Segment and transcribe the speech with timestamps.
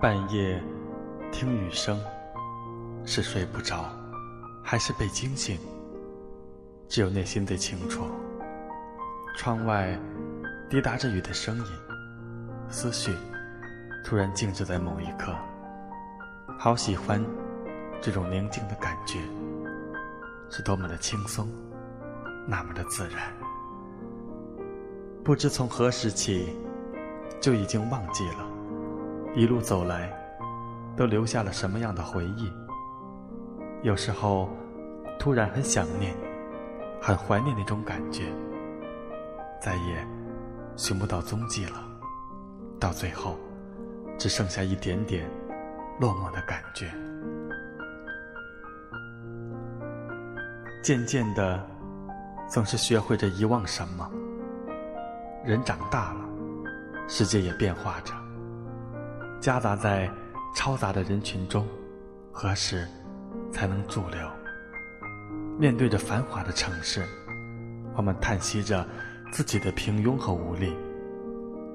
[0.00, 0.58] 半夜
[1.30, 2.00] 听雨声，
[3.04, 3.84] 是睡不着，
[4.64, 5.58] 还是被惊醒？
[6.88, 8.06] 只有内心最清楚。
[9.36, 9.94] 窗外
[10.70, 11.64] 滴答着雨的声音，
[12.70, 13.14] 思绪
[14.02, 15.34] 突然静止在某一刻。
[16.58, 17.22] 好喜欢
[18.00, 19.18] 这种宁静的感觉，
[20.48, 21.46] 是多么的轻松，
[22.48, 23.30] 那么的自然。
[25.22, 26.56] 不知从何时起，
[27.38, 28.49] 就已经忘记了，
[29.36, 30.12] 一路走来，
[30.96, 32.52] 都留下了什么样的回忆。
[33.82, 34.48] 有时候，
[35.18, 36.14] 突然很想念，
[37.00, 38.24] 很怀念那种感觉，
[39.60, 40.06] 再也
[40.76, 41.82] 寻不到踪迹了。
[42.80, 43.38] 到最后，
[44.18, 45.30] 只剩下一点点
[46.00, 46.90] 落寞的感觉。
[50.82, 51.64] 渐渐的，
[52.48, 54.10] 总是学会着遗忘什么。
[55.44, 56.20] 人长大了，
[57.06, 58.12] 世界也变化着。
[59.40, 60.06] 夹杂在
[60.54, 61.66] 嘈杂的人群中，
[62.30, 62.86] 何时
[63.50, 64.28] 才能驻留？
[65.58, 67.02] 面对着繁华的城市，
[67.96, 68.86] 我们叹息着
[69.32, 70.76] 自己的平庸和无力。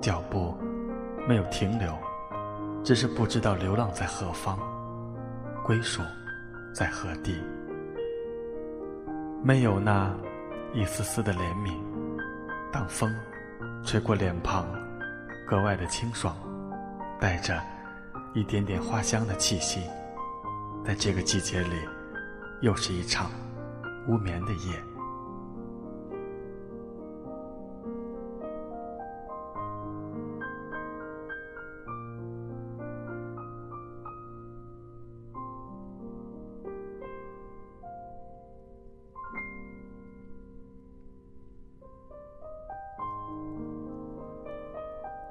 [0.00, 0.56] 脚步
[1.28, 1.94] 没有停留，
[2.82, 4.58] 只是不知道流浪在何方，
[5.62, 6.00] 归属
[6.74, 7.38] 在何地。
[9.44, 10.10] 没有那
[10.72, 11.74] 一丝丝的怜悯，
[12.72, 13.14] 当风。
[13.84, 14.66] 吹过脸庞，
[15.46, 16.34] 格外的清爽，
[17.20, 17.60] 带着
[18.34, 19.80] 一点点花香的气息。
[20.82, 21.76] 在这个季节里，
[22.62, 23.30] 又是一场
[24.08, 24.82] 无眠的夜。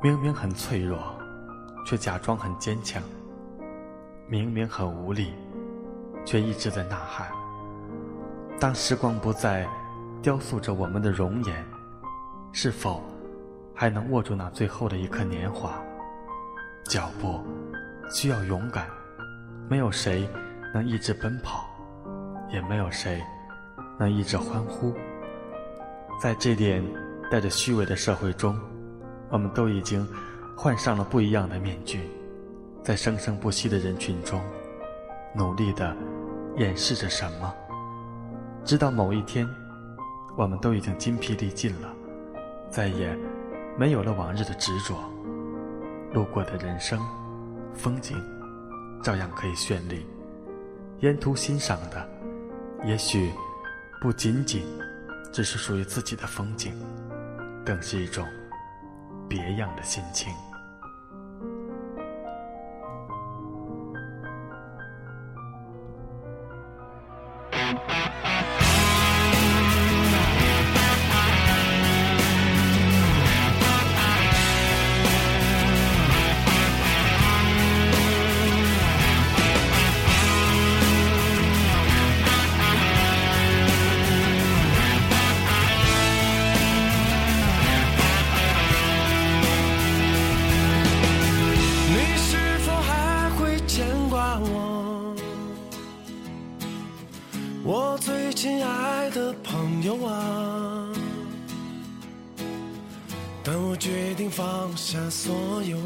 [0.00, 1.17] 明明很脆弱，
[1.88, 3.00] 却假装很坚强；
[4.26, 5.32] 明明很无力，
[6.22, 7.28] 却一直在呐喊。
[8.60, 9.66] 当时光不再
[10.20, 11.64] 雕塑着我们的容颜，
[12.52, 13.02] 是否
[13.74, 15.82] 还能握住那最后的一颗年华？
[16.84, 17.40] 脚步
[18.10, 18.86] 需要勇敢，
[19.66, 20.28] 没有谁
[20.74, 21.66] 能一直奔跑，
[22.52, 23.22] 也没有谁
[23.98, 24.92] 能一直欢呼。
[26.20, 26.84] 在这点
[27.30, 28.54] 带着虚伪的社会中。
[29.30, 30.06] 我们都已经
[30.60, 32.00] 换上了不一样的面具，
[32.82, 34.42] 在生生不息的人群中，
[35.32, 35.96] 努力的
[36.56, 37.54] 掩饰着什么。
[38.64, 39.48] 直到某一天，
[40.36, 41.94] 我们都已经筋疲力尽了，
[42.68, 43.16] 再也
[43.78, 44.98] 没有了往日的执着。
[46.12, 47.00] 路过的人生
[47.72, 48.20] 风景，
[49.00, 50.04] 照样可以绚丽。
[50.98, 52.04] 沿途欣赏的，
[52.84, 53.30] 也许
[54.00, 54.66] 不仅仅
[55.32, 56.74] 只是属于自己的风景，
[57.64, 58.26] 更是一种。
[59.28, 60.32] 别样的心情。
[98.40, 100.92] 亲爱的朋友啊，
[103.42, 105.76] 当我决定放下所有，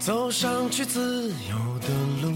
[0.00, 1.86] 走上去自由的
[2.20, 2.32] 路，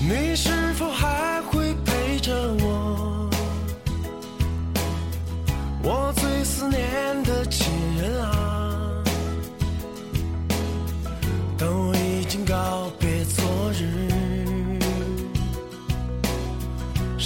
[0.00, 0.48] 你是
[0.78, 0.90] 否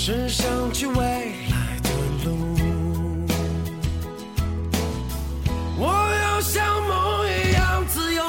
[0.06, 1.90] 是想去未来的
[2.24, 2.30] 路，
[5.78, 5.84] 我
[6.22, 8.22] 要像梦一样自由，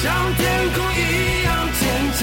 [0.00, 0.04] 像
[0.36, 1.82] 天空一样坚
[2.14, 2.22] 强，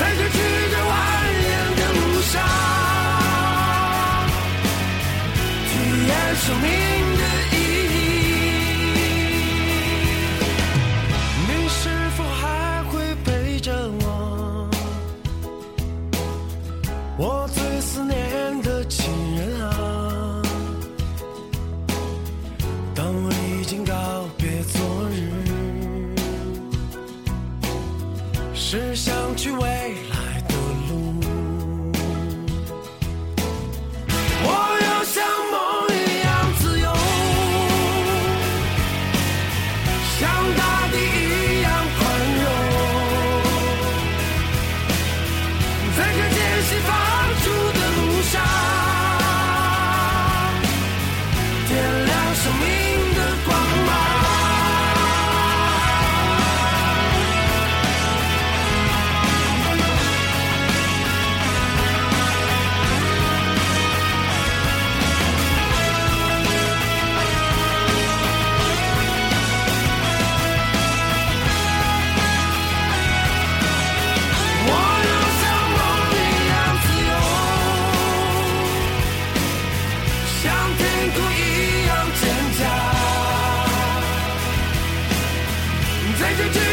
[0.16, 0.38] 这曲
[0.70, 0.90] 折蜿
[1.44, 2.40] 蜒的路上，
[5.68, 5.70] 体
[6.08, 6.72] 验生命
[28.72, 30.54] 只想去未来的
[30.88, 31.20] 路，
[34.44, 34.48] 我
[34.82, 35.22] 要像
[35.52, 35.60] 梦
[35.92, 36.88] 一样自由，
[40.18, 40.20] 像
[40.56, 42.00] 大地一样宽
[42.40, 42.44] 容。
[45.94, 47.11] 在这艰辛发。
[86.22, 86.71] Take it